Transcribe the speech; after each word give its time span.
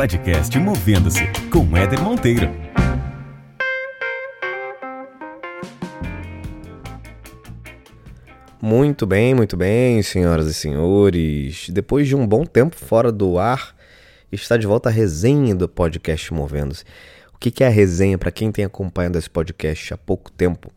Podcast 0.00 0.58
Movendo-se 0.58 1.26
com 1.52 1.76
Éder 1.76 2.00
Monteiro. 2.00 2.48
Muito 8.62 9.06
bem, 9.06 9.34
muito 9.34 9.58
bem, 9.58 10.02
senhoras 10.02 10.46
e 10.46 10.54
senhores. 10.54 11.68
Depois 11.68 12.08
de 12.08 12.16
um 12.16 12.26
bom 12.26 12.46
tempo 12.46 12.76
fora 12.76 13.12
do 13.12 13.38
ar, 13.38 13.76
está 14.32 14.56
de 14.56 14.66
volta 14.66 14.88
a 14.88 14.92
resenha 14.92 15.54
do 15.54 15.68
podcast 15.68 16.32
Movendo-se. 16.32 16.84
O 17.34 17.38
que 17.38 17.62
é 17.62 17.66
a 17.66 17.70
resenha 17.70 18.16
para 18.16 18.30
quem 18.30 18.50
tem 18.50 18.64
acompanhado 18.64 19.18
esse 19.18 19.28
podcast 19.28 19.92
há 19.92 19.98
pouco 19.98 20.32
tempo? 20.32 20.72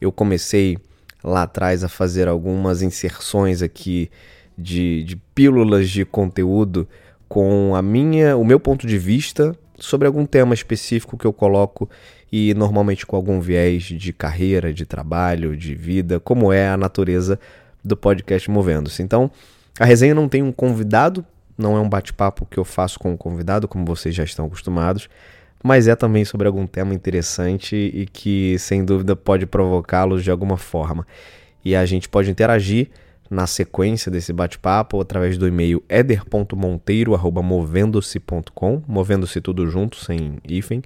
Eu 0.00 0.12
comecei 0.12 0.78
lá 1.24 1.42
atrás 1.42 1.82
a 1.82 1.88
fazer 1.88 2.28
algumas 2.28 2.82
inserções 2.82 3.62
aqui 3.62 4.08
de, 4.56 5.02
de 5.02 5.16
pílulas 5.34 5.90
de 5.90 6.04
conteúdo 6.04 6.86
com 7.34 7.74
a 7.74 7.82
minha, 7.82 8.36
o 8.36 8.44
meu 8.44 8.60
ponto 8.60 8.86
de 8.86 8.96
vista 8.96 9.56
sobre 9.76 10.06
algum 10.06 10.24
tema 10.24 10.54
específico 10.54 11.18
que 11.18 11.24
eu 11.24 11.32
coloco 11.32 11.90
e 12.30 12.54
normalmente 12.54 13.04
com 13.04 13.16
algum 13.16 13.40
viés 13.40 13.82
de 13.82 14.12
carreira, 14.12 14.72
de 14.72 14.86
trabalho, 14.86 15.56
de 15.56 15.74
vida, 15.74 16.20
como 16.20 16.52
é 16.52 16.68
a 16.68 16.76
natureza 16.76 17.36
do 17.84 17.96
podcast 17.96 18.48
Movendo-se. 18.48 19.02
Então, 19.02 19.28
a 19.80 19.84
resenha 19.84 20.14
não 20.14 20.28
tem 20.28 20.44
um 20.44 20.52
convidado, 20.52 21.26
não 21.58 21.76
é 21.76 21.80
um 21.80 21.88
bate-papo 21.88 22.46
que 22.46 22.56
eu 22.56 22.64
faço 22.64 23.00
com 23.00 23.10
um 23.10 23.16
convidado, 23.16 23.66
como 23.66 23.84
vocês 23.84 24.14
já 24.14 24.22
estão 24.22 24.46
acostumados, 24.46 25.08
mas 25.60 25.88
é 25.88 25.96
também 25.96 26.24
sobre 26.24 26.46
algum 26.46 26.68
tema 26.68 26.94
interessante 26.94 27.74
e 27.74 28.06
que 28.06 28.56
sem 28.60 28.84
dúvida 28.84 29.16
pode 29.16 29.44
provocá-los 29.44 30.22
de 30.22 30.30
alguma 30.30 30.56
forma. 30.56 31.04
E 31.64 31.74
a 31.74 31.84
gente 31.84 32.08
pode 32.08 32.30
interagir 32.30 32.90
na 33.30 33.46
sequência 33.46 34.10
desse 34.10 34.32
bate-papo 34.32 35.00
através 35.00 35.38
do 35.38 35.46
e-mail 35.46 35.80
eder.monteiro@movendo-se.com, 35.88 38.82
movendo-se 38.86 39.40
tudo 39.40 39.66
junto 39.66 39.96
sem 39.96 40.38
hífen, 40.46 40.82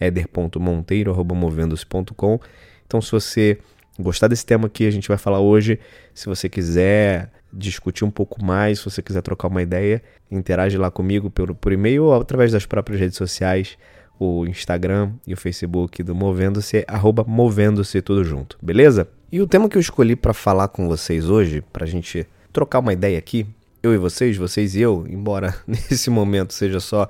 eder.monteiro@movendo-se.com. 0.00 2.40
Então 2.86 3.00
se 3.00 3.12
você 3.12 3.58
gostar 3.98 4.28
desse 4.28 4.44
tema 4.44 4.68
que 4.68 4.86
a 4.86 4.90
gente 4.90 5.08
vai 5.08 5.16
falar 5.16 5.40
hoje, 5.40 5.80
se 6.12 6.26
você 6.26 6.46
quiser 6.48 7.30
discutir 7.52 8.04
um 8.04 8.10
pouco 8.10 8.44
mais, 8.44 8.80
se 8.80 8.84
você 8.84 9.00
quiser 9.02 9.22
trocar 9.22 9.48
uma 9.48 9.62
ideia, 9.62 10.02
interage 10.30 10.76
lá 10.76 10.90
comigo 10.90 11.30
por, 11.30 11.54
por 11.54 11.72
e-mail 11.72 12.04
ou 12.04 12.20
através 12.20 12.52
das 12.52 12.66
próprias 12.66 13.00
redes 13.00 13.16
sociais, 13.16 13.78
o 14.18 14.46
Instagram 14.46 15.12
e 15.26 15.34
o 15.34 15.36
Facebook 15.36 16.02
do 16.02 16.14
Movendo-se, 16.14 16.84
arroba 16.88 17.24
Movendo-se 17.26 18.00
tudo 18.02 18.24
junto, 18.24 18.58
beleza? 18.62 19.08
E 19.30 19.40
o 19.40 19.46
tema 19.46 19.68
que 19.68 19.76
eu 19.76 19.80
escolhi 19.80 20.14
para 20.14 20.32
falar 20.32 20.68
com 20.68 20.86
vocês 20.86 21.28
hoje, 21.28 21.60
para 21.72 21.84
a 21.84 21.88
gente 21.88 22.24
trocar 22.52 22.78
uma 22.78 22.92
ideia 22.92 23.18
aqui, 23.18 23.44
eu 23.82 23.92
e 23.92 23.98
vocês, 23.98 24.36
vocês 24.36 24.76
e 24.76 24.80
eu, 24.80 25.04
embora 25.08 25.52
nesse 25.66 26.08
momento 26.08 26.54
seja 26.54 26.78
só 26.78 27.08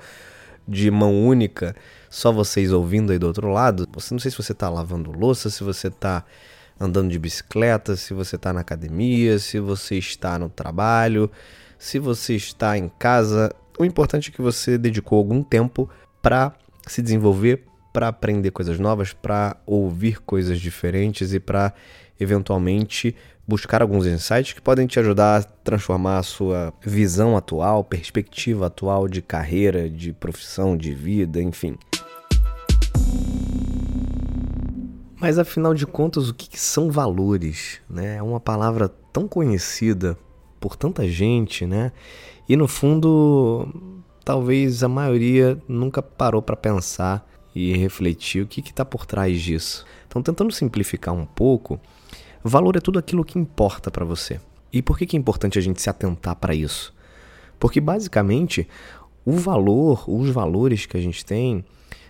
de 0.66 0.90
mão 0.90 1.26
única, 1.26 1.76
só 2.08 2.32
vocês 2.32 2.72
ouvindo 2.72 3.12
aí 3.12 3.18
do 3.18 3.26
outro 3.26 3.50
lado, 3.50 3.86
você 3.92 4.14
não 4.14 4.18
sei 4.18 4.30
se 4.30 4.36
você 4.38 4.52
está 4.52 4.70
lavando 4.70 5.12
louça, 5.12 5.50
se 5.50 5.62
você 5.62 5.88
está 5.88 6.24
andando 6.80 7.10
de 7.10 7.18
bicicleta, 7.18 7.96
se 7.96 8.14
você 8.14 8.36
está 8.36 8.50
na 8.50 8.60
academia, 8.60 9.38
se 9.38 9.60
você 9.60 9.96
está 9.96 10.38
no 10.38 10.48
trabalho, 10.48 11.30
se 11.78 11.98
você 11.98 12.34
está 12.34 12.78
em 12.78 12.88
casa. 12.98 13.54
O 13.78 13.84
importante 13.84 14.30
é 14.30 14.32
que 14.32 14.40
você 14.40 14.78
dedicou 14.78 15.18
algum 15.18 15.42
tempo 15.42 15.88
para 16.22 16.54
se 16.86 17.02
desenvolver, 17.02 17.62
para 17.92 18.08
aprender 18.08 18.50
coisas 18.52 18.78
novas, 18.78 19.12
para 19.12 19.56
ouvir 19.66 20.20
coisas 20.22 20.58
diferentes 20.58 21.34
e 21.34 21.40
para 21.40 21.72
eventualmente 22.18 23.14
buscar 23.46 23.80
alguns 23.80 24.06
insights 24.06 24.52
que 24.52 24.60
podem 24.60 24.86
te 24.86 24.98
ajudar 24.98 25.40
a 25.40 25.42
transformar 25.42 26.18
a 26.18 26.22
sua 26.22 26.72
visão 26.82 27.36
atual, 27.36 27.84
perspectiva 27.84 28.66
atual 28.66 29.06
de 29.06 29.22
carreira, 29.22 29.88
de 29.88 30.12
profissão, 30.12 30.76
de 30.76 30.92
vida, 30.92 31.40
enfim. 31.40 31.76
Mas 35.18 35.38
afinal 35.38 35.72
de 35.72 35.86
contas, 35.86 36.28
o 36.28 36.34
que 36.34 36.58
são 36.58 36.90
valores? 36.90 37.80
Né? 37.88 38.16
É 38.16 38.22
uma 38.22 38.40
palavra 38.40 38.88
tão 39.12 39.26
conhecida 39.26 40.16
por 40.60 40.76
tanta 40.76 41.08
gente, 41.08 41.66
né? 41.66 41.92
E 42.48 42.56
no 42.56 42.68
fundo, 42.68 43.66
talvez 44.24 44.82
a 44.82 44.88
maioria 44.88 45.60
nunca 45.66 46.02
parou 46.02 46.42
para 46.42 46.56
pensar 46.56 47.26
e 47.54 47.76
refletir 47.76 48.42
o 48.42 48.46
que 48.46 48.60
está 48.60 48.84
por 48.84 49.06
trás 49.06 49.40
disso. 49.40 49.86
Então, 50.06 50.22
tentando 50.22 50.52
simplificar 50.52 51.14
um 51.14 51.24
pouco, 51.24 51.80
Valor 52.48 52.76
é 52.76 52.80
tudo 52.80 52.98
aquilo 52.98 53.24
que 53.24 53.38
importa 53.38 53.90
para 53.90 54.04
você. 54.04 54.40
E 54.72 54.80
por 54.80 54.96
que, 54.96 55.16
é 55.16 55.18
importante 55.18 55.58
a 55.58 55.62
gente 55.62 55.82
se 55.82 55.90
atentar 55.90 56.36
para 56.36 56.54
isso? 56.54 56.94
Porque 57.58 57.80
basicamente 57.80 58.68
o 59.24 59.32
valor, 59.32 60.04
os 60.08 60.30
valores 60.30 60.86
que 60.86 60.96
a 60.96 61.00
gente 61.00 61.24
tem, 61.24 61.64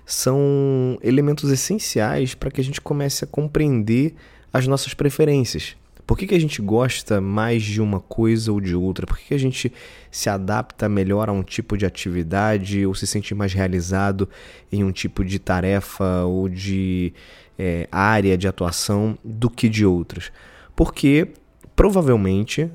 são 0.05 0.99
elementos 1.03 1.51
essenciais 1.51 2.35
para 2.35 2.51
que 2.51 2.61
a 2.61 2.65
gente 2.65 2.83
comece 2.83 3.25
a 3.25 3.27
compreender 3.27 4.15
as 4.53 4.67
nossas 4.67 4.93
preferências. 4.93 5.75
Por 6.07 6.17
que, 6.17 6.27
que 6.27 6.35
a 6.35 6.41
gente 6.41 6.63
gosta 6.63 7.21
mais 7.21 7.63
de 7.63 7.81
uma 7.81 7.99
coisa 7.99 8.53
ou 8.53 8.61
de 8.61 8.77
outra? 8.77 9.07
Por 9.07 9.19
que, 9.19 9.25
que 9.27 9.35
a 9.35 9.39
gente 9.39 9.73
se 10.11 10.31
adapta 10.31 10.89
melhor 10.89 11.29
a 11.29 11.33
um 11.33 11.43
tipo 11.43 11.77
de 11.77 11.85
atividade 11.85 12.87
ou 12.87 12.95
se 12.95 13.07
sente 13.07 13.35
mais 13.35 13.53
realizado 13.53 14.29
em 14.71 14.85
um 14.85 14.93
tipo 14.93 15.25
de 15.25 15.39
tarefa 15.39 16.23
ou 16.23 16.49
de 16.49 17.13
é, 17.59 17.89
área 17.91 18.37
de 18.37 18.47
atuação 18.47 19.19
do 19.25 19.51
que 19.51 19.69
de 19.69 19.85
outras. 19.85 20.31
Porque 20.75 21.29
provavelmente 21.75 22.71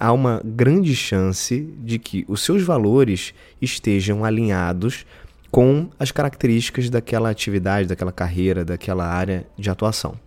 há 0.00 0.12
uma 0.12 0.40
grande 0.44 0.94
chance 0.94 1.60
de 1.78 1.98
que 1.98 2.24
os 2.26 2.40
seus 2.40 2.62
valores 2.62 3.32
estejam 3.60 4.24
alinhados 4.24 5.06
com 5.50 5.88
as 5.98 6.10
características 6.10 6.90
daquela 6.90 7.30
atividade, 7.30 7.88
daquela 7.88 8.10
carreira, 8.10 8.64
daquela 8.64 9.06
área 9.06 9.46
de 9.56 9.70
atuação. 9.70 10.18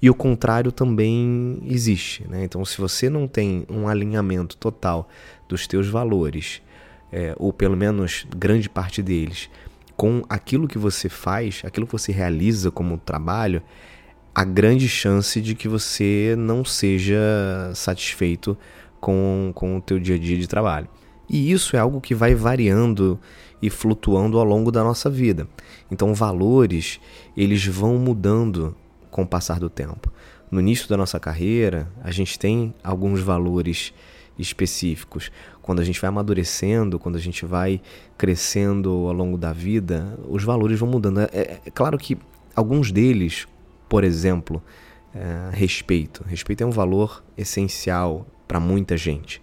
E 0.00 0.10
o 0.10 0.14
contrário 0.14 0.70
também 0.70 1.58
existe. 1.64 2.26
Né? 2.28 2.44
Então, 2.44 2.64
se 2.64 2.78
você 2.78 3.08
não 3.08 3.26
tem 3.26 3.64
um 3.68 3.88
alinhamento 3.88 4.56
total 4.56 5.08
dos 5.48 5.66
teus 5.66 5.88
valores, 5.88 6.62
é, 7.12 7.34
ou 7.38 7.52
pelo 7.52 7.76
menos 7.76 8.26
grande 8.36 8.68
parte 8.68 9.02
deles, 9.02 9.48
com 9.96 10.22
aquilo 10.28 10.68
que 10.68 10.78
você 10.78 11.08
faz, 11.08 11.62
aquilo 11.64 11.86
que 11.86 11.92
você 11.92 12.12
realiza 12.12 12.70
como 12.70 12.98
trabalho, 12.98 13.62
a 14.34 14.44
grande 14.44 14.88
chance 14.88 15.40
de 15.40 15.54
que 15.54 15.66
você 15.66 16.34
não 16.36 16.64
seja 16.64 17.18
satisfeito 17.74 18.56
com, 19.00 19.50
com 19.54 19.78
o 19.78 19.80
teu 19.80 19.98
dia 19.98 20.16
a 20.16 20.18
dia 20.18 20.36
de 20.36 20.46
trabalho. 20.46 20.88
E 21.28 21.50
isso 21.50 21.74
é 21.74 21.78
algo 21.78 22.00
que 22.00 22.14
vai 22.14 22.34
variando 22.34 23.18
e 23.62 23.70
flutuando 23.70 24.38
ao 24.38 24.44
longo 24.44 24.70
da 24.70 24.84
nossa 24.84 25.08
vida. 25.08 25.48
Então, 25.90 26.12
valores, 26.14 27.00
eles 27.36 27.64
vão 27.66 27.96
mudando 27.96 28.76
com 29.16 29.22
o 29.22 29.26
passar 29.26 29.58
do 29.58 29.70
tempo. 29.70 30.12
No 30.50 30.60
início 30.60 30.86
da 30.90 30.94
nossa 30.94 31.18
carreira, 31.18 31.88
a 32.04 32.10
gente 32.10 32.38
tem 32.38 32.74
alguns 32.84 33.22
valores 33.22 33.94
específicos. 34.38 35.32
Quando 35.62 35.80
a 35.80 35.84
gente 35.84 35.98
vai 35.98 36.08
amadurecendo, 36.08 36.98
quando 36.98 37.16
a 37.16 37.18
gente 37.18 37.46
vai 37.46 37.80
crescendo 38.18 38.90
ao 38.90 39.14
longo 39.14 39.38
da 39.38 39.54
vida, 39.54 40.18
os 40.28 40.44
valores 40.44 40.78
vão 40.78 40.90
mudando. 40.90 41.20
É, 41.20 41.30
é, 41.32 41.60
claro 41.74 41.96
que 41.96 42.18
alguns 42.54 42.92
deles, 42.92 43.48
por 43.88 44.04
exemplo, 44.04 44.62
é, 45.14 45.48
respeito. 45.50 46.22
Respeito 46.28 46.62
é 46.62 46.66
um 46.66 46.70
valor 46.70 47.24
essencial 47.38 48.26
para 48.46 48.60
muita 48.60 48.98
gente. 48.98 49.40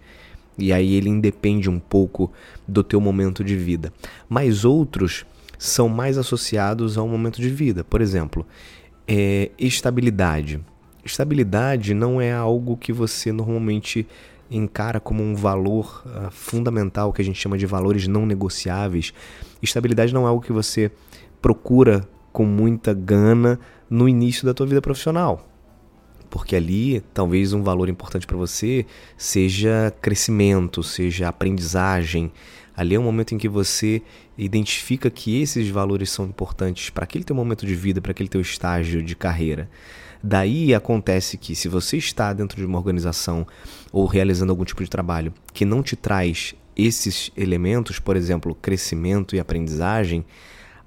E 0.56 0.72
aí 0.72 0.94
ele 0.94 1.08
independe 1.08 1.68
um 1.68 1.80
pouco 1.80 2.30
do 2.66 2.84
teu 2.84 3.00
momento 3.00 3.42
de 3.42 3.56
vida. 3.56 3.92
Mas 4.28 4.64
outros 4.64 5.26
são 5.58 5.88
mais 5.88 6.16
associados 6.16 6.96
ao 6.96 7.08
momento 7.08 7.40
de 7.40 7.48
vida. 7.48 7.82
Por 7.82 8.00
exemplo, 8.00 8.46
é, 9.06 9.50
estabilidade. 9.58 10.60
Estabilidade 11.04 11.92
não 11.92 12.20
é 12.20 12.32
algo 12.32 12.76
que 12.76 12.92
você 12.92 13.30
normalmente 13.32 14.06
encara 14.50 15.00
como 15.00 15.22
um 15.22 15.34
valor 15.34 16.02
uh, 16.06 16.30
fundamental 16.30 17.12
que 17.12 17.20
a 17.20 17.24
gente 17.24 17.38
chama 17.38 17.58
de 17.58 17.66
valores 17.66 18.06
não 18.06 18.24
negociáveis. 18.24 19.12
Estabilidade 19.62 20.14
não 20.14 20.24
é 20.24 20.28
algo 20.28 20.42
que 20.42 20.52
você 20.52 20.90
procura 21.40 22.08
com 22.32 22.44
muita 22.44 22.94
gana 22.94 23.58
no 23.88 24.08
início 24.08 24.46
da 24.46 24.54
tua 24.54 24.66
vida 24.66 24.80
profissional. 24.80 25.46
Porque 26.30 26.56
ali, 26.56 27.00
talvez 27.12 27.52
um 27.52 27.62
valor 27.62 27.88
importante 27.88 28.26
para 28.26 28.36
você 28.36 28.84
seja 29.16 29.94
crescimento, 30.00 30.82
seja 30.82 31.28
aprendizagem. 31.28 32.32
Ali 32.76 32.94
é 32.94 32.98
um 32.98 33.02
momento 33.02 33.34
em 33.34 33.38
que 33.38 33.48
você 33.48 34.02
identifica 34.36 35.08
que 35.10 35.40
esses 35.40 35.68
valores 35.68 36.10
são 36.10 36.26
importantes 36.26 36.90
para 36.90 37.04
aquele 37.04 37.24
teu 37.24 37.36
momento 37.36 37.64
de 37.64 37.74
vida, 37.74 38.00
para 38.00 38.10
aquele 38.10 38.28
teu 38.28 38.40
estágio 38.40 39.02
de 39.02 39.14
carreira. 39.14 39.68
Daí 40.22 40.74
acontece 40.74 41.36
que 41.36 41.54
se 41.54 41.68
você 41.68 41.98
está 41.98 42.32
dentro 42.32 42.56
de 42.56 42.66
uma 42.66 42.78
organização 42.78 43.46
ou 43.92 44.06
realizando 44.06 44.50
algum 44.50 44.64
tipo 44.64 44.82
de 44.82 44.90
trabalho 44.90 45.32
que 45.52 45.64
não 45.64 45.82
te 45.82 45.94
traz 45.94 46.54
esses 46.76 47.30
elementos, 47.36 47.98
por 47.98 48.16
exemplo, 48.16 48.54
crescimento 48.54 49.36
e 49.36 49.40
aprendizagem, 49.40 50.24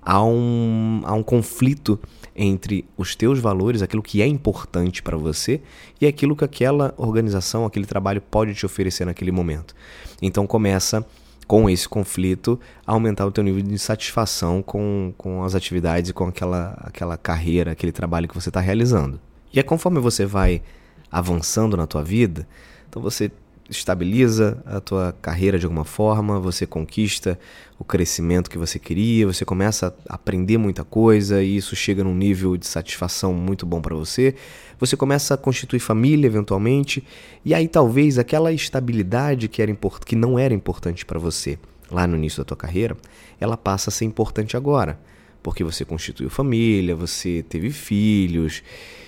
há 0.01 0.23
um, 0.23 1.01
há 1.05 1.13
um 1.13 1.23
conflito 1.23 1.99
entre 2.35 2.85
os 2.97 3.15
teus 3.15 3.39
valores, 3.39 3.81
aquilo 3.81 4.01
que 4.01 4.21
é 4.21 4.27
importante 4.27 5.01
para 5.01 5.17
você, 5.17 5.61
e 5.99 6.05
aquilo 6.05 6.35
que 6.35 6.43
aquela 6.43 6.93
organização, 6.97 7.65
aquele 7.65 7.85
trabalho 7.85 8.21
pode 8.21 8.53
te 8.53 8.65
oferecer 8.65 9.05
naquele 9.05 9.31
momento. 9.31 9.75
Então 10.21 10.45
começa 10.45 11.05
com 11.47 11.69
esse 11.69 11.87
conflito, 11.87 12.59
aumentar 12.85 13.25
o 13.25 13.31
teu 13.31 13.43
nível 13.43 13.61
de 13.61 13.79
satisfação 13.79 14.61
com, 14.61 15.13
com 15.17 15.43
as 15.43 15.55
atividades 15.55 16.11
e 16.11 16.13
com 16.13 16.27
aquela, 16.27 16.77
aquela 16.81 17.17
carreira, 17.17 17.71
aquele 17.71 17.93
trabalho 17.93 18.27
que 18.27 18.35
você 18.35 18.49
está 18.49 18.59
realizando. 18.59 19.19
E 19.53 19.59
é 19.59 19.63
conforme 19.63 19.99
você 19.99 20.25
vai 20.25 20.61
avançando 21.09 21.77
na 21.77 21.87
tua 21.87 22.03
vida, 22.03 22.45
então 22.89 23.01
você 23.01 23.31
estabiliza 23.69 24.61
a 24.65 24.79
tua 24.79 25.15
carreira 25.21 25.59
de 25.59 25.65
alguma 25.65 25.83
forma, 25.83 26.39
você 26.39 26.65
conquista 26.65 27.37
o 27.77 27.83
crescimento 27.83 28.49
que 28.49 28.57
você 28.57 28.79
queria, 28.79 29.27
você 29.27 29.43
começa 29.43 29.95
a 30.07 30.15
aprender 30.15 30.57
muita 30.57 30.83
coisa 30.83 31.43
e 31.43 31.57
isso 31.57 31.75
chega 31.75 32.03
num 32.03 32.15
nível 32.15 32.57
de 32.57 32.65
satisfação 32.65 33.33
muito 33.33 33.65
bom 33.65 33.81
para 33.81 33.95
você. 33.95 34.35
Você 34.79 34.95
começa 34.95 35.33
a 35.33 35.37
constituir 35.37 35.79
família 35.79 36.27
eventualmente 36.27 37.03
e 37.43 37.53
aí 37.53 37.67
talvez 37.67 38.17
aquela 38.17 38.51
estabilidade 38.51 39.47
que 39.47 39.61
era 39.61 39.75
que 40.05 40.15
não 40.15 40.39
era 40.39 40.53
importante 40.53 41.05
para 41.05 41.19
você 41.19 41.59
lá 41.91 42.05
no 42.05 42.15
início 42.17 42.39
da 42.39 42.45
tua 42.45 42.57
carreira, 42.57 42.97
ela 43.39 43.57
passa 43.57 43.89
a 43.89 43.93
ser 43.93 44.05
importante 44.05 44.57
agora, 44.57 44.99
porque 45.47 45.63
você 45.63 45.85
constituiu 45.85 46.29
família, 46.29 46.93
você 46.93 47.41
teve 47.47 47.69
filhos 47.69 48.61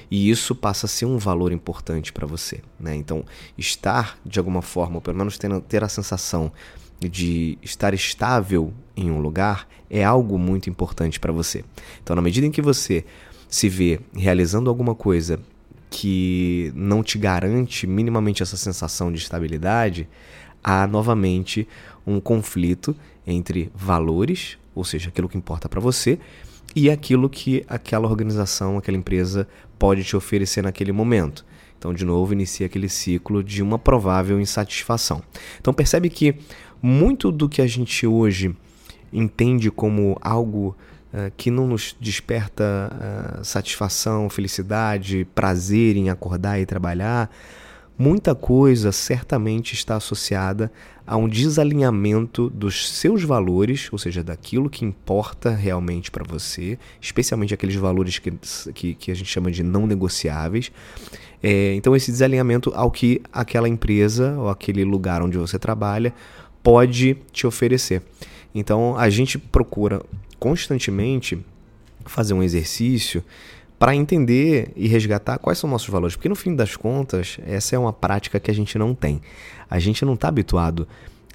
e 0.10 0.30
isso 0.30 0.56
passa 0.56 0.86
a 0.86 0.90
ser 0.90 1.06
um 1.06 1.18
valor 1.18 1.52
importante 1.52 2.14
para 2.14 2.26
você. 2.26 2.62
Né? 2.80 2.96
Então, 2.96 3.26
estar 3.58 4.18
de 4.26 4.40
alguma 4.40 4.62
forma, 4.62 4.96
ou 4.96 5.02
pelo 5.02 5.18
menos 5.18 5.38
ter, 5.38 5.52
ter 5.64 5.84
a 5.84 5.90
sensação 5.90 6.50
de 6.98 7.58
estar 7.62 7.94
estável 7.94 8.74
em 8.96 9.12
um 9.12 9.20
lugar, 9.20 9.68
é 9.90 10.02
algo 10.02 10.38
muito 10.40 10.70
importante 10.70 11.20
para 11.20 11.34
você. 11.34 11.66
Então, 12.02 12.16
na 12.16 12.22
medida 12.22 12.48
em 12.48 12.52
que 12.52 12.62
você 12.62 13.04
se 13.50 13.68
vê 13.68 14.00
realizando 14.16 14.70
alguma 14.70 14.96
coisa 14.96 15.42
que 15.90 16.72
não 16.74 17.04
te 17.04 17.18
garante 17.18 17.86
minimamente 17.86 18.42
essa 18.42 18.56
sensação 18.56 19.12
de 19.12 19.18
estabilidade, 19.18 20.08
há 20.64 20.88
novamente 20.88 21.68
um 22.06 22.20
conflito 22.20 22.96
entre 23.26 23.72
valores, 23.76 24.58
ou 24.74 24.84
seja, 24.84 25.10
aquilo 25.10 25.30
que 25.30 25.38
importa 25.38 25.70
para 25.70 25.80
você, 25.80 26.20
e 26.76 26.90
aquilo 26.90 27.30
que 27.30 27.66
aquela 27.68 28.08
organização, 28.08 28.78
aquela 28.78 28.98
empresa 28.98 29.48
pode 29.78 30.04
te 30.04 30.16
oferecer 30.16 30.62
naquele 30.62 30.92
momento. 30.92 31.46
Então, 31.78 31.94
de 31.94 32.06
novo, 32.06 32.34
inicia 32.34 32.66
aquele 32.66 32.90
ciclo 32.90 33.44
de 33.44 33.64
uma 33.64 33.80
provável 33.80 34.40
insatisfação. 34.40 35.22
Então, 35.60 35.74
percebe 35.74 36.10
que 36.10 36.36
muito 36.82 37.32
do 37.32 37.48
que 37.48 37.62
a 37.62 37.68
gente 37.68 38.06
hoje 38.06 38.56
entende 39.12 39.72
como 39.72 40.18
algo 40.22 40.76
uh, 41.14 41.32
que 41.38 41.50
não 41.50 41.68
nos 41.68 41.96
desperta 42.00 42.92
uh, 43.40 43.44
satisfação, 43.46 44.30
felicidade, 44.30 45.26
prazer 45.34 45.96
em 45.96 46.10
acordar 46.10 46.60
e 46.60 46.66
trabalhar, 46.66 47.32
muita 48.00 48.34
coisa 48.34 48.94
certamente 48.94 49.74
está 49.74 49.98
associada 49.98 50.72
a 51.06 51.18
um 51.18 51.28
desalinhamento 51.28 52.50
dos 52.50 52.90
seus 52.92 53.24
valores, 53.24 53.90
ou 53.92 53.98
seja, 54.00 54.24
daquilo 54.24 54.69
que 54.69 54.86
importa 54.86 55.50
realmente 55.50 56.10
para 56.10 56.24
você, 56.24 56.80
especialmente 57.01 57.54
aqueles 57.54 57.75
valores 57.75 58.18
que, 58.18 58.31
que, 58.74 58.94
que, 58.94 59.12
a 59.12 59.13
gente 59.13 59.30
chama 59.30 59.51
de 59.51 59.63
não 59.63 59.86
negociáveis. 59.86 60.72
É, 61.44 61.74
então, 61.74 61.94
esse 61.94 62.10
desalinhamento 62.10 62.72
ao 62.74 62.90
que 62.90 63.22
aquela 63.34 63.68
empresa 63.68 64.34
ou 64.38 64.48
aquele 64.48 64.86
lugar 64.86 65.22
onde 65.22 65.38
você 65.38 65.60
trabalha 65.60 66.13
pode 66.63 67.18
te 67.34 67.45
oferecer. 67.45 68.02
Então, 68.56 68.98
a 68.98 69.10
gente 69.10 69.38
procura 69.38 70.02
constantemente 70.40 71.38
fazer 72.06 72.34
um 72.34 72.42
exercício 72.42 73.24
para 73.80 73.96
entender 73.96 74.74
e 74.76 74.88
resgatar 74.88 75.40
quais 75.40 75.58
são 75.58 75.70
nossos 75.70 75.88
valores. 75.88 76.16
Porque 76.16 76.28
no 76.28 76.36
fim 76.36 76.54
das 76.54 76.76
contas, 76.76 77.40
essa 77.48 77.76
é 77.76 77.80
uma 77.80 77.94
prática 77.94 78.40
que 78.40 78.52
a 78.52 78.54
gente 78.54 78.78
não 78.78 78.94
tem. 78.94 79.22
A 79.70 79.80
gente 79.80 80.04
não 80.04 80.14
está 80.14 80.28
habituado 80.28 80.86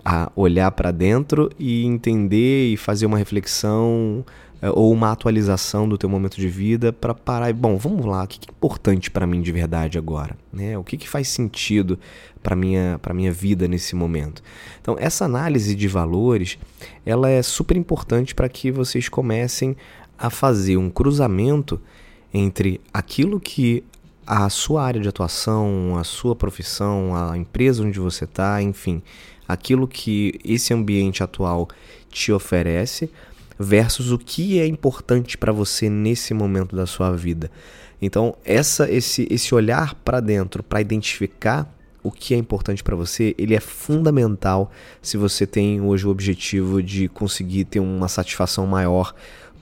a 0.04 0.30
olhar 0.36 0.70
para 0.72 0.90
dentro 0.90 1.50
e 1.58 1.86
entender 1.86 2.70
e 2.70 2.76
fazer 2.76 3.06
uma 3.06 3.16
reflexão 3.16 4.22
é, 4.60 4.70
ou 4.70 4.92
uma 4.92 5.10
atualização 5.10 5.88
do 5.88 5.96
teu 5.96 6.08
momento 6.10 6.36
de 6.36 6.46
vida 6.46 6.92
para 6.92 7.14
parar 7.14 7.48
e, 7.48 7.54
bom, 7.54 7.78
vamos 7.78 8.04
lá, 8.04 8.24
o 8.24 8.26
que 8.26 8.38
é 8.46 8.52
importante 8.52 9.10
para 9.10 9.26
mim 9.26 9.40
de 9.40 9.50
verdade 9.50 9.96
agora? 9.96 10.36
Né? 10.52 10.76
O 10.76 10.84
que, 10.84 10.98
que 10.98 11.08
faz 11.08 11.28
sentido 11.28 11.98
para 12.42 12.54
minha 12.54 12.98
para 13.00 13.14
minha 13.14 13.32
vida 13.32 13.66
nesse 13.66 13.96
momento? 13.96 14.42
Então, 14.82 14.96
essa 14.98 15.24
análise 15.24 15.74
de 15.74 15.88
valores, 15.88 16.58
ela 17.06 17.30
é 17.30 17.42
super 17.42 17.76
importante 17.76 18.34
para 18.34 18.48
que 18.50 18.70
vocês 18.70 19.08
comecem 19.08 19.74
a 20.18 20.28
fazer 20.28 20.76
um 20.76 20.90
cruzamento 20.90 21.80
entre 22.34 22.80
aquilo 22.92 23.38
que 23.38 23.84
a 24.26 24.48
sua 24.50 24.82
área 24.82 25.00
de 25.00 25.08
atuação, 25.08 25.96
a 25.96 26.02
sua 26.02 26.34
profissão, 26.34 27.14
a 27.14 27.38
empresa 27.38 27.84
onde 27.84 28.00
você 28.00 28.24
está, 28.24 28.60
enfim, 28.60 29.00
aquilo 29.46 29.86
que 29.86 30.40
esse 30.44 30.74
ambiente 30.74 31.22
atual 31.22 31.68
te 32.10 32.32
oferece 32.32 33.08
versus 33.56 34.10
o 34.10 34.18
que 34.18 34.58
é 34.58 34.66
importante 34.66 35.38
para 35.38 35.52
você 35.52 35.88
nesse 35.88 36.34
momento 36.34 36.74
da 36.74 36.86
sua 36.86 37.14
vida. 37.14 37.50
Então, 38.02 38.34
essa 38.44 38.90
esse 38.90 39.28
esse 39.30 39.54
olhar 39.54 39.94
para 39.94 40.18
dentro 40.20 40.62
para 40.62 40.80
identificar 40.80 41.72
o 42.02 42.10
que 42.10 42.34
é 42.34 42.36
importante 42.36 42.82
para 42.82 42.94
você, 42.94 43.34
ele 43.38 43.54
é 43.54 43.60
fundamental 43.60 44.70
se 45.00 45.16
você 45.16 45.46
tem 45.46 45.80
hoje 45.80 46.06
o 46.06 46.10
objetivo 46.10 46.82
de 46.82 47.08
conseguir 47.08 47.64
ter 47.64 47.80
uma 47.80 48.08
satisfação 48.08 48.66
maior 48.66 49.14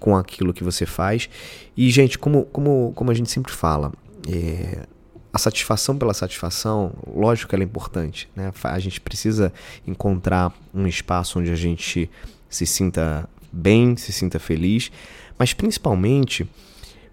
com 0.02 0.16
aquilo 0.16 0.52
que 0.52 0.64
você 0.64 0.84
faz. 0.84 1.31
E, 1.76 1.88
gente, 1.93 2.19
como, 2.19 2.44
como, 2.46 2.93
como 2.96 3.12
a 3.12 3.14
gente 3.14 3.31
sempre 3.31 3.52
fala, 3.52 3.93
é, 4.28 4.84
a 5.32 5.38
satisfação 5.38 5.96
pela 5.96 6.12
satisfação, 6.12 6.93
lógico 7.06 7.49
que 7.49 7.54
ela 7.54 7.62
é 7.62 7.64
importante. 7.64 8.28
Né? 8.34 8.52
A 8.64 8.78
gente 8.81 9.00
precisa 9.00 9.52
encontrar 9.87 10.52
um 10.75 10.88
espaço 10.88 11.38
onde 11.38 11.52
a 11.52 11.54
gente 11.54 12.10
se 12.50 12.66
sinta 12.66 13.28
bem, 13.52 13.96
se 13.96 14.12
sinta 14.12 14.40
feliz, 14.40 14.90
mas 15.38 15.54
principalmente 15.54 16.48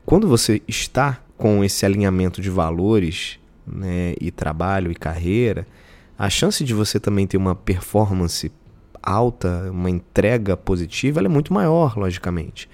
quando 0.04 0.28
você 0.28 0.60
está 0.68 1.22
com 1.38 1.64
esse 1.64 1.86
alinhamento 1.86 2.42
de 2.42 2.50
valores 2.50 3.38
né, 3.68 4.16
e 4.20 4.32
trabalho 4.32 4.92
e 4.92 4.96
carreira, 4.96 5.68
a 6.18 6.28
chance 6.28 6.64
de 6.64 6.74
você 6.74 7.00
também 7.00 7.28
ter 7.28 7.38
uma 7.38 7.54
performance 7.54 8.52
alta, 9.02 9.70
uma 9.72 9.90
entrega 9.90 10.56
positiva, 10.56 11.20
ela 11.20 11.28
é 11.28 11.30
muito 11.30 11.54
maior, 11.54 11.98
logicamente. 11.98 12.70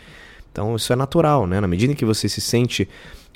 Então 0.51 0.75
isso 0.75 0.92
é 0.94 0.95
natural, 0.95 1.45
né? 1.45 1.60
Na 1.60 1.68
medida 1.68 1.94
que 1.94 2.06
você 2.06 2.30
se 2.30 2.39
sente 2.39 2.88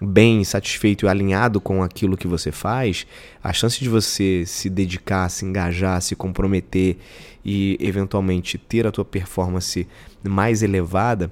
bem, 0.02 0.44
satisfeito 0.44 1.06
e 1.06 1.10
alinhado 1.10 1.60
com 1.60 1.84
aquilo 1.84 2.16
que 2.16 2.28
você 2.28 2.52
faz, 2.52 3.06
a 3.44 3.52
chance 3.52 3.80
de 3.80 3.90
você 3.90 4.46
se 4.46 4.70
dedicar, 4.70 5.30
se 5.30 5.46
engajar, 5.46 6.02
se 6.02 6.16
comprometer 6.16 6.98
e 7.44 7.78
eventualmente 7.80 8.58
ter 8.58 8.88
a 8.88 8.92
tua 8.92 9.04
performance 9.04 9.88
mais 10.24 10.64
elevada, 10.64 11.30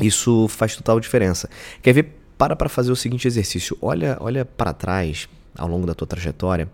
isso 0.00 0.46
faz 0.48 0.76
total 0.76 1.00
diferença. 1.00 1.50
Quer 1.82 1.92
ver? 1.92 2.14
Para 2.36 2.54
para 2.54 2.68
fazer 2.68 2.92
o 2.92 2.96
seguinte 2.96 3.26
exercício. 3.26 3.76
Olha, 3.82 4.16
olha 4.20 4.44
para 4.44 4.72
trás 4.72 5.28
ao 5.56 5.66
longo 5.66 5.86
da 5.86 5.94
tua 5.94 6.06
trajetória 6.06 6.68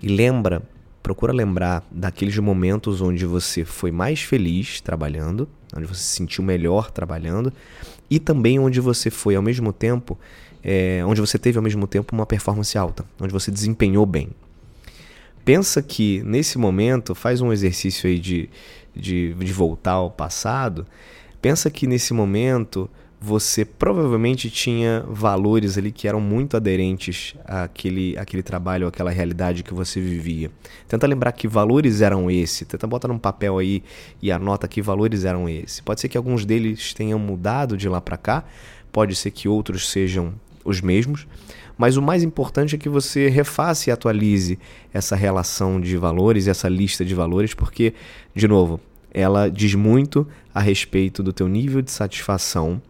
e 0.00 0.08
lembra 0.08 0.62
procura 1.02 1.32
lembrar 1.32 1.86
daqueles 1.90 2.36
momentos 2.38 3.00
onde 3.00 3.24
você 3.24 3.64
foi 3.64 3.90
mais 3.90 4.20
feliz 4.20 4.80
trabalhando, 4.80 5.48
onde 5.74 5.86
você 5.86 6.00
se 6.02 6.16
sentiu 6.16 6.44
melhor 6.44 6.90
trabalhando, 6.90 7.52
e 8.08 8.18
também 8.18 8.58
onde 8.58 8.80
você 8.80 9.10
foi 9.10 9.36
ao 9.36 9.42
mesmo 9.42 9.72
tempo, 9.72 10.18
é, 10.62 11.02
onde 11.06 11.20
você 11.20 11.38
teve 11.38 11.58
ao 11.58 11.62
mesmo 11.62 11.86
tempo 11.86 12.14
uma 12.14 12.26
performance 12.26 12.76
alta, 12.76 13.04
onde 13.20 13.32
você 13.32 13.50
desempenhou 13.50 14.04
bem. 14.04 14.30
Pensa 15.44 15.82
que 15.82 16.22
nesse 16.22 16.58
momento, 16.58 17.14
faz 17.14 17.40
um 17.40 17.52
exercício 17.52 18.08
aí 18.08 18.18
de, 18.18 18.50
de, 18.94 19.32
de 19.34 19.52
voltar 19.52 19.92
ao 19.92 20.10
passado, 20.10 20.86
pensa 21.40 21.70
que 21.70 21.86
nesse 21.86 22.12
momento 22.12 22.90
você 23.22 23.66
provavelmente 23.66 24.48
tinha 24.48 25.04
valores 25.06 25.76
ali 25.76 25.92
que 25.92 26.08
eram 26.08 26.22
muito 26.22 26.56
aderentes 26.56 27.34
àquele, 27.44 28.16
àquele 28.16 28.42
trabalho, 28.42 28.86
àquela 28.86 29.10
realidade 29.10 29.62
que 29.62 29.74
você 29.74 30.00
vivia. 30.00 30.50
Tenta 30.88 31.06
lembrar 31.06 31.32
que 31.32 31.46
valores 31.46 32.00
eram 32.00 32.30
esse. 32.30 32.64
Tenta 32.64 32.86
botar 32.86 33.08
num 33.08 33.18
papel 33.18 33.58
aí 33.58 33.82
e 34.22 34.32
anota 34.32 34.66
que 34.66 34.80
valores 34.80 35.26
eram 35.26 35.46
esse. 35.46 35.82
Pode 35.82 36.00
ser 36.00 36.08
que 36.08 36.16
alguns 36.16 36.46
deles 36.46 36.94
tenham 36.94 37.18
mudado 37.18 37.76
de 37.76 37.90
lá 37.90 38.00
para 38.00 38.16
cá, 38.16 38.42
pode 38.90 39.14
ser 39.14 39.30
que 39.30 39.46
outros 39.46 39.90
sejam 39.90 40.32
os 40.64 40.80
mesmos, 40.80 41.26
mas 41.76 41.98
o 41.98 42.02
mais 42.02 42.22
importante 42.22 42.74
é 42.74 42.78
que 42.78 42.88
você 42.88 43.28
refaça 43.28 43.90
e 43.90 43.92
atualize 43.92 44.58
essa 44.94 45.14
relação 45.14 45.78
de 45.78 45.94
valores, 45.96 46.48
essa 46.48 46.68
lista 46.68 47.04
de 47.04 47.14
valores, 47.14 47.52
porque, 47.52 47.92
de 48.34 48.48
novo, 48.48 48.80
ela 49.12 49.50
diz 49.50 49.74
muito 49.74 50.26
a 50.54 50.60
respeito 50.60 51.22
do 51.22 51.32
teu 51.32 51.48
nível 51.48 51.82
de 51.82 51.90
satisfação 51.90 52.80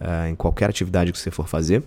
uh, 0.00 0.28
em 0.28 0.34
qualquer 0.34 0.70
atividade 0.70 1.12
que 1.12 1.18
você 1.18 1.30
for 1.30 1.48
fazer 1.48 1.82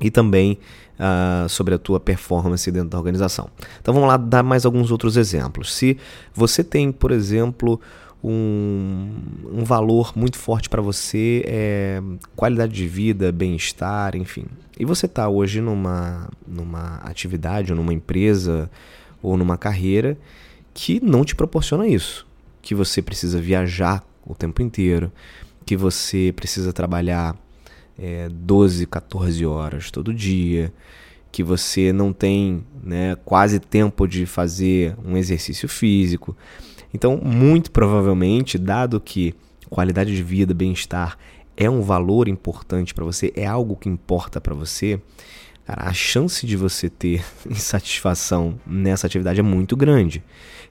e 0.00 0.10
também 0.10 0.58
uh, 0.98 1.48
sobre 1.48 1.74
a 1.74 1.78
tua 1.78 1.98
performance 1.98 2.70
dentro 2.70 2.90
da 2.90 2.98
organização. 2.98 3.48
Então 3.80 3.92
vamos 3.92 4.08
lá 4.08 4.16
dar 4.16 4.42
mais 4.42 4.64
alguns 4.64 4.90
outros 4.90 5.16
exemplos. 5.16 5.74
Se 5.74 5.98
você 6.34 6.62
tem, 6.62 6.92
por 6.92 7.10
exemplo, 7.10 7.80
um, 8.22 9.10
um 9.52 9.64
valor 9.64 10.12
muito 10.16 10.38
forte 10.38 10.68
para 10.68 10.82
você 10.82 11.42
é 11.46 12.02
qualidade 12.36 12.72
de 12.72 12.86
vida, 12.86 13.32
bem-estar, 13.32 14.16
enfim. 14.16 14.44
E 14.78 14.84
você 14.84 15.06
está 15.06 15.28
hoje 15.28 15.60
numa, 15.60 16.28
numa 16.46 16.96
atividade, 16.96 17.72
ou 17.72 17.76
numa 17.76 17.92
empresa 17.92 18.70
ou 19.20 19.36
numa 19.36 19.58
carreira 19.58 20.16
que 20.72 21.00
não 21.00 21.24
te 21.24 21.34
proporciona 21.34 21.88
isso 21.88 22.28
que 22.68 22.74
você 22.74 23.00
precisa 23.00 23.40
viajar 23.40 24.04
o 24.26 24.34
tempo 24.34 24.60
inteiro, 24.60 25.10
que 25.68 25.76
você 25.76 26.32
precisa 26.34 26.72
trabalhar 26.72 27.36
é, 27.98 28.26
12, 28.30 28.86
14 28.86 29.44
horas 29.44 29.90
todo 29.90 30.14
dia, 30.14 30.72
que 31.30 31.42
você 31.42 31.92
não 31.92 32.10
tem 32.10 32.64
né, 32.82 33.14
quase 33.22 33.60
tempo 33.60 34.08
de 34.08 34.24
fazer 34.24 34.96
um 35.04 35.14
exercício 35.14 35.68
físico. 35.68 36.34
Então, 36.94 37.20
muito 37.22 37.70
provavelmente, 37.70 38.56
dado 38.56 38.98
que 38.98 39.34
qualidade 39.68 40.16
de 40.16 40.22
vida, 40.22 40.54
bem-estar 40.54 41.18
é 41.54 41.68
um 41.68 41.82
valor 41.82 42.28
importante 42.28 42.94
para 42.94 43.04
você, 43.04 43.30
é 43.36 43.46
algo 43.46 43.76
que 43.76 43.90
importa 43.90 44.40
para 44.40 44.54
você, 44.54 44.98
cara, 45.68 45.86
a 45.86 45.92
chance 45.92 46.46
de 46.46 46.56
você 46.56 46.88
ter 46.88 47.22
insatisfação 47.48 48.58
nessa 48.66 49.06
atividade 49.06 49.38
é 49.38 49.42
muito 49.42 49.76
grande. 49.76 50.24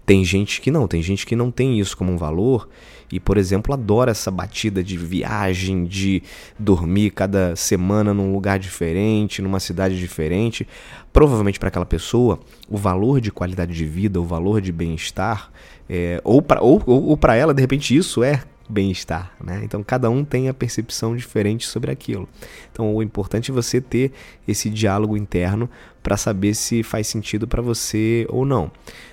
Tem 0.08 0.26
gente 0.26 0.60
que 0.60 0.72
não, 0.72 0.88
tem 0.88 1.04
gente 1.04 1.26
que 1.26 1.36
não 1.36 1.52
tem 1.52 1.80
isso 1.80 1.96
como 1.96 2.12
um 2.12 2.18
valor 2.18 2.68
e, 3.12 3.20
por 3.20 3.38
exemplo, 3.38 3.74
adora 3.74 4.12
essa 4.12 4.32
batida 4.32 4.84
de 4.84 4.98
viagem, 4.98 5.86
de 5.86 6.24
dormir 6.58 7.12
cada 7.12 7.56
semana 7.56 8.14
num 8.14 8.34
lugar 8.34 8.58
diferente, 8.58 9.42
numa 9.42 9.60
cidade 9.60 10.00
diferente. 10.00 10.68
Provavelmente 11.14 11.60
para 11.60 11.68
aquela 11.68 11.86
pessoa, 11.86 12.40
o 12.68 12.78
valor 12.78 13.22
de 13.22 13.32
qualidade 13.32 13.74
de 13.74 13.86
vida, 13.86 14.20
o 14.20 14.26
valor 14.26 14.62
de 14.62 14.72
bem-estar, 14.72 15.52
é, 15.90 16.20
ou 16.24 16.42
para 16.42 16.62
ou, 16.62 16.82
ou, 16.86 17.20
ela, 17.34 17.54
de 17.54 17.62
repente, 17.62 17.96
isso 17.96 18.24
é 18.24 18.44
bem-estar, 18.70 19.32
né? 19.44 19.62
Então 19.64 19.84
cada 19.84 20.10
um 20.10 20.24
tem 20.24 20.50
a 20.50 20.54
percepção 20.54 21.16
diferente 21.16 21.66
sobre 21.66 21.92
aquilo. 21.92 22.28
Então 22.72 22.96
o 22.96 23.02
importante 23.02 23.52
é 23.52 23.54
você 23.54 23.80
ter 23.80 24.12
esse 24.48 24.70
diálogo 24.70 25.16
interno 25.16 25.70
para 26.04 26.18
saber 26.18 26.54
se 26.54 26.84
faz 26.84 27.08
sentido 27.08 27.48
para 27.48 27.62
você 27.62 28.26
ou 28.30 28.46
não. 28.46 28.72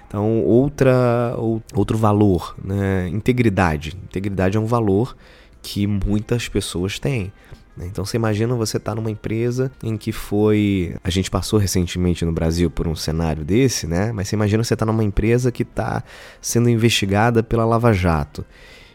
Então 0.09 0.43
outra 0.43 1.35
outro 1.75 1.97
valor, 1.97 2.55
né? 2.63 3.09
Integridade. 3.09 3.97
Integridade 4.05 4.57
é 4.57 4.61
um 4.61 4.67
valor 4.67 5.17
que 5.63 5.87
muitas 5.87 6.49
pessoas 6.49 6.99
têm. 6.99 7.33
Né? 7.77 7.87
Então 7.87 8.05
você 8.05 8.17
imagina 8.17 8.55
você 8.55 8.77
estar 8.77 8.93
tá 8.93 8.95
numa 8.95 9.11
empresa 9.11 9.71
em 9.83 9.97
que 9.97 10.13
foi. 10.13 10.97
A 11.03 11.11
gente 11.11 11.31
passou 11.31 11.59
recentemente 11.59 12.25
no 12.25 12.33
Brasil 12.33 12.71
por 12.71 12.87
um 12.87 12.95
cenário 12.95 13.45
desse, 13.45 13.87
né? 13.87 14.13
Mas 14.13 14.29
você 14.29 14.37
imagina 14.37 14.63
você 14.63 14.75
estar 14.75 14.87
tá 14.87 14.93
numa 14.93 15.05
empresa 15.05 15.51
que 15.51 15.63
está 15.63 16.03
sendo 16.41 16.69
investigada 16.69 17.43
pela 17.43 17.65
Lava 17.65 17.93
Jato. 17.93 18.45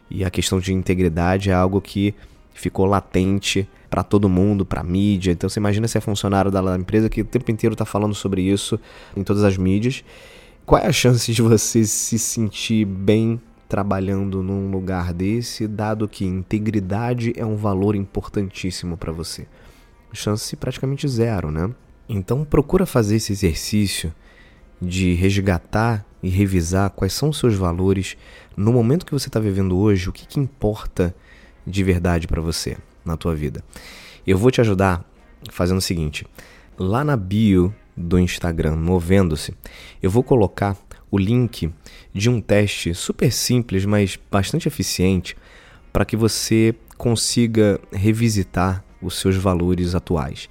E 0.10 0.26
a 0.26 0.30
questão 0.30 0.60
de 0.60 0.74
integridade 0.74 1.50
é 1.50 1.54
algo 1.54 1.80
que 1.80 2.16
ficou 2.54 2.86
latente 2.86 3.68
para 3.90 4.04
todo 4.04 4.30
mundo, 4.30 4.66
para 4.66 4.84
mídia. 4.84 5.32
Então 5.32 5.50
você 5.50 5.60
imagina 5.60 5.88
ser 5.88 6.02
funcionário 6.02 6.52
da 6.52 6.76
empresa 6.76 7.10
que 7.10 7.22
o 7.22 7.26
tempo 7.26 7.52
inteiro 7.52 7.74
está 7.74 7.86
falando 7.86 8.14
sobre 8.14 8.42
isso 8.42 8.80
em 9.16 9.24
todas 9.24 9.44
as 9.44 9.58
mídias. 9.58 10.04
Qual 10.66 10.82
é 10.82 10.88
a 10.88 10.92
chance 10.92 11.32
de 11.32 11.42
você 11.42 11.84
se 11.86 12.20
sentir 12.20 12.86
bem 12.86 13.42
trabalhando 13.68 14.44
num 14.44 14.70
lugar 14.70 15.14
desse, 15.14 15.68
dado 15.68 16.08
que 16.08 16.26
integridade 16.26 17.34
é 17.36 17.46
um 17.46 17.56
valor 17.56 17.96
importantíssimo 17.96 18.98
para 18.98 19.12
você? 19.12 19.48
Chance 20.12 20.56
praticamente 20.56 21.08
zero, 21.08 21.52
né? 21.52 21.70
Então 22.08 22.44
procura 22.44 22.86
fazer 22.86 23.18
esse 23.18 23.32
exercício 23.32 24.14
de 24.82 25.14
resgatar 25.14 26.06
e 26.22 26.30
revisar 26.30 26.90
quais 26.90 27.14
são 27.14 27.30
os 27.30 27.38
seus 27.38 27.56
valores 27.56 28.18
no 28.56 28.74
momento 28.74 29.06
que 29.06 29.14
você 29.14 29.30
está 29.30 29.40
vivendo 29.40 29.78
hoje, 29.78 30.10
o 30.10 30.12
que, 30.12 30.26
que 30.26 30.40
importa 30.40 31.16
de 31.66 31.84
verdade 31.84 32.28
para 32.28 32.42
você 32.42 32.78
na 33.06 33.16
tua 33.16 33.36
vida. 33.36 33.64
Eu 34.26 34.38
vou 34.38 34.52
te 34.52 34.62
ajudar 34.62 35.04
fazendo 35.50 35.78
o 35.78 35.82
seguinte: 35.82 36.26
lá 36.78 37.04
na 37.04 37.16
bio 37.16 37.74
do 37.96 38.20
Instagram, 38.20 38.76
movendo-se, 38.76 39.54
eu 40.02 40.10
vou 40.10 40.24
colocar 40.24 40.78
o 41.12 41.18
link 41.18 41.72
de 42.14 42.30
um 42.30 42.40
teste 42.40 42.94
super 42.94 43.32
simples, 43.32 43.86
mas 43.86 44.18
bastante 44.30 44.68
eficiente, 44.68 45.36
para 45.92 46.06
que 46.06 46.16
você 46.16 46.76
consiga 46.98 47.80
revisitar 47.92 48.84
os 49.02 49.20
seus 49.20 49.36
valores 49.36 49.96
atuais. 49.96 50.50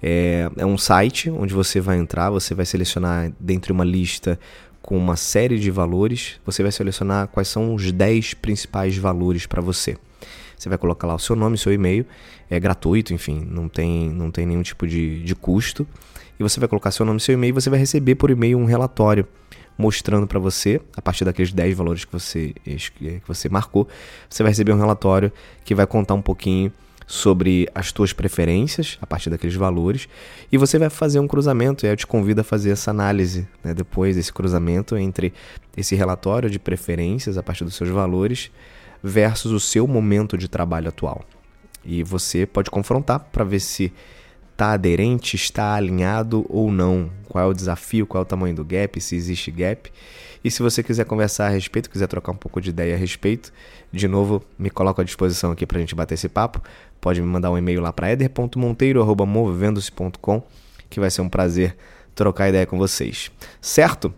É, 0.00 0.48
é 0.56 0.64
um 0.64 0.78
site 0.78 1.28
onde 1.28 1.52
você 1.52 1.80
vai 1.80 1.98
entrar, 1.98 2.30
você 2.30 2.54
vai 2.54 2.64
selecionar 2.64 3.32
dentre 3.38 3.72
uma 3.72 3.84
lista 3.84 4.38
com 4.88 4.96
uma 4.96 5.16
série 5.16 5.58
de 5.58 5.70
valores, 5.70 6.40
você 6.46 6.62
vai 6.62 6.72
selecionar 6.72 7.28
quais 7.28 7.48
são 7.48 7.74
os 7.74 7.92
10 7.92 8.32
principais 8.32 8.96
valores 8.96 9.44
para 9.44 9.60
você. 9.60 9.98
Você 10.56 10.66
vai 10.66 10.78
colocar 10.78 11.06
lá 11.06 11.14
o 11.14 11.18
seu 11.18 11.36
nome, 11.36 11.58
seu 11.58 11.70
e-mail, 11.70 12.06
é 12.48 12.58
gratuito, 12.58 13.12
enfim, 13.12 13.46
não 13.50 13.68
tem, 13.68 14.08
não 14.08 14.30
tem 14.30 14.46
nenhum 14.46 14.62
tipo 14.62 14.86
de, 14.86 15.22
de 15.22 15.34
custo. 15.34 15.86
E 16.40 16.42
você 16.42 16.58
vai 16.58 16.66
colocar 16.70 16.90
seu 16.90 17.04
nome, 17.04 17.20
seu 17.20 17.34
e-mail, 17.34 17.50
e 17.50 17.52
você 17.52 17.68
vai 17.68 17.78
receber 17.78 18.14
por 18.14 18.30
e-mail 18.30 18.56
um 18.56 18.64
relatório 18.64 19.28
mostrando 19.76 20.26
para 20.26 20.38
você, 20.38 20.80
a 20.96 21.02
partir 21.02 21.22
daqueles 21.22 21.52
10 21.52 21.76
valores 21.76 22.06
que 22.06 22.12
você, 22.14 22.54
que 22.64 23.20
você 23.26 23.46
marcou, 23.50 23.86
você 24.26 24.42
vai 24.42 24.52
receber 24.52 24.72
um 24.72 24.78
relatório 24.78 25.30
que 25.66 25.74
vai 25.74 25.86
contar 25.86 26.14
um 26.14 26.22
pouquinho 26.22 26.72
sobre 27.08 27.66
as 27.74 27.90
tuas 27.90 28.12
preferências 28.12 28.98
a 29.00 29.06
partir 29.06 29.30
daqueles 29.30 29.56
valores 29.56 30.06
e 30.52 30.58
você 30.58 30.78
vai 30.78 30.90
fazer 30.90 31.18
um 31.18 31.26
cruzamento. 31.26 31.86
E 31.86 31.88
eu 31.88 31.96
te 31.96 32.06
convido 32.06 32.42
a 32.42 32.44
fazer 32.44 32.70
essa 32.70 32.90
análise 32.90 33.48
né, 33.64 33.72
depois 33.72 34.14
desse 34.14 34.30
cruzamento 34.30 34.94
entre 34.94 35.32
esse 35.74 35.94
relatório 35.94 36.50
de 36.50 36.58
preferências 36.58 37.38
a 37.38 37.42
partir 37.42 37.64
dos 37.64 37.74
seus 37.74 37.88
valores 37.88 38.50
versus 39.02 39.52
o 39.52 39.58
seu 39.58 39.86
momento 39.88 40.36
de 40.36 40.48
trabalho 40.48 40.90
atual. 40.90 41.24
E 41.82 42.02
você 42.02 42.44
pode 42.44 42.70
confrontar 42.70 43.20
para 43.32 43.42
ver 43.42 43.60
se 43.60 43.90
está 44.58 44.72
aderente, 44.72 45.36
está 45.36 45.76
alinhado 45.76 46.44
ou 46.48 46.72
não. 46.72 47.08
Qual 47.28 47.44
é 47.44 47.46
o 47.46 47.54
desafio, 47.54 48.08
qual 48.08 48.22
é 48.22 48.24
o 48.24 48.26
tamanho 48.26 48.56
do 48.56 48.64
gap, 48.64 49.00
se 49.00 49.14
existe 49.14 49.52
gap. 49.52 49.88
E 50.42 50.50
se 50.50 50.60
você 50.60 50.82
quiser 50.82 51.04
conversar 51.04 51.46
a 51.46 51.50
respeito, 51.50 51.88
quiser 51.88 52.08
trocar 52.08 52.32
um 52.32 52.36
pouco 52.36 52.60
de 52.60 52.70
ideia 52.70 52.96
a 52.96 52.98
respeito, 52.98 53.52
de 53.92 54.08
novo, 54.08 54.42
me 54.58 54.68
coloco 54.68 55.00
à 55.00 55.04
disposição 55.04 55.52
aqui 55.52 55.64
para 55.64 55.78
a 55.78 55.80
gente 55.80 55.94
bater 55.94 56.14
esse 56.14 56.28
papo. 56.28 56.60
Pode 57.00 57.20
me 57.20 57.26
mandar 57.28 57.52
um 57.52 57.58
e-mail 57.58 57.80
lá 57.80 57.92
para 57.92 58.10
eder.monteiro.movendo-se.com, 58.10 60.42
que 60.90 60.98
vai 60.98 61.10
ser 61.10 61.20
um 61.20 61.28
prazer 61.28 61.76
trocar 62.12 62.48
ideia 62.48 62.66
com 62.66 62.76
vocês. 62.76 63.30
Certo? 63.60 64.12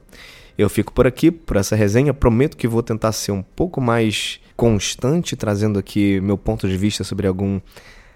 Eu 0.57 0.71
fico 0.71 0.91
por 0.91 1.07
aqui, 1.07 1.31
por 1.31 1.59
essa 1.59 1.77
resenha. 1.77 2.15
Prometo 2.15 2.57
que 2.57 2.67
vou 2.67 2.83
tentar 2.83 3.13
ser 3.13 3.33
um 3.33 3.43
pouco 3.43 3.79
mais 3.79 4.41
constante, 4.57 5.37
trazendo 5.37 5.79
aqui 5.79 6.19
meu 6.23 6.39
ponto 6.39 6.67
de 6.67 6.79
vista 6.79 7.05
sobre 7.05 7.27
algum 7.27 7.61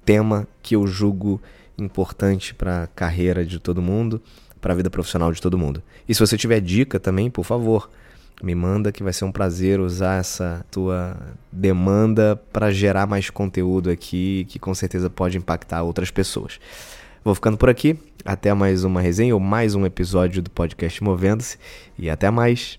tema 0.07 0.49
que 0.63 0.75
eu 0.75 0.87
julgo 0.87 1.39
importante 1.79 2.55
para 2.55 2.85
a 2.85 2.87
carreira 2.87 3.45
de 3.45 3.59
todo 3.59 3.83
mundo, 3.83 4.21
para 4.61 4.73
a 4.73 4.77
vida 4.77 4.91
profissional 4.91 5.33
de 5.33 5.41
todo 5.41 5.59
mundo. 5.59 5.83
E 6.09 6.15
se 6.15 6.21
você 6.21 6.37
tiver 6.37 6.61
dica 6.61 6.99
também, 6.99 7.31
por 7.31 7.45
favor, 7.45 7.91
me 8.43 8.55
manda 8.55 8.91
que 8.91 9.03
vai 9.03 9.13
ser 9.13 9.25
um 9.25 9.33
prazer 9.33 9.81
usar 9.81 10.21
essa 10.21 10.65
tua 10.71 11.17
demanda 11.53 12.41
para 12.53 12.71
gerar 12.73 13.07
mais 13.07 13.31
conteúdo 13.31 13.91
aqui 13.91 14.47
que 14.49 14.59
com 14.59 14.75
certeza 14.75 15.09
pode 15.09 15.39
impactar 15.39 15.83
outras 15.83 16.11
pessoas. 16.11 16.59
Vou 17.25 17.35
ficando 17.35 17.57
por 17.57 17.71
aqui, 17.71 17.99
até 18.25 18.53
mais 18.53 18.85
uma 18.85 19.01
resenha 19.01 19.35
ou 19.35 19.41
mais 19.41 19.75
um 19.75 19.87
episódio 19.87 20.43
do 20.43 20.51
podcast 20.51 21.03
Movendo-se 21.03 21.59
e 21.99 22.11
até 22.11 22.31
mais. 22.31 22.77